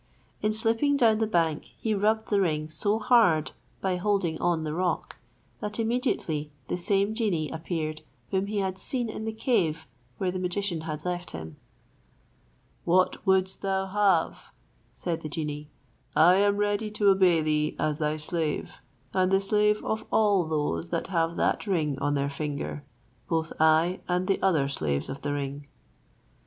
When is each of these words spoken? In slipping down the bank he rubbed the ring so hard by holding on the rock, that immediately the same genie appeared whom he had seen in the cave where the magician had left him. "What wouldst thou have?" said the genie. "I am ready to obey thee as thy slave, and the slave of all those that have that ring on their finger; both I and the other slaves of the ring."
In 0.41 0.51
slipping 0.51 0.97
down 0.97 1.19
the 1.19 1.27
bank 1.27 1.65
he 1.77 1.93
rubbed 1.93 2.31
the 2.31 2.41
ring 2.41 2.67
so 2.69 2.97
hard 2.97 3.51
by 3.81 3.97
holding 3.97 4.35
on 4.41 4.63
the 4.63 4.73
rock, 4.73 5.17
that 5.59 5.79
immediately 5.79 6.51
the 6.69 6.75
same 6.75 7.13
genie 7.13 7.51
appeared 7.51 8.01
whom 8.31 8.47
he 8.47 8.57
had 8.57 8.79
seen 8.79 9.11
in 9.11 9.25
the 9.25 9.31
cave 9.31 9.85
where 10.17 10.31
the 10.31 10.39
magician 10.39 10.81
had 10.81 11.05
left 11.05 11.29
him. 11.29 11.57
"What 12.83 13.23
wouldst 13.27 13.61
thou 13.61 13.85
have?" 13.85 14.49
said 14.95 15.21
the 15.21 15.29
genie. 15.29 15.69
"I 16.15 16.37
am 16.37 16.57
ready 16.57 16.89
to 16.89 17.09
obey 17.09 17.41
thee 17.41 17.75
as 17.77 17.99
thy 17.99 18.17
slave, 18.17 18.81
and 19.13 19.31
the 19.31 19.39
slave 19.39 19.85
of 19.85 20.05
all 20.11 20.45
those 20.45 20.89
that 20.89 21.09
have 21.09 21.35
that 21.35 21.67
ring 21.67 21.99
on 21.99 22.15
their 22.15 22.31
finger; 22.31 22.83
both 23.29 23.53
I 23.59 23.99
and 24.07 24.27
the 24.27 24.41
other 24.41 24.67
slaves 24.67 25.09
of 25.09 25.21
the 25.21 25.33
ring." 25.33 25.67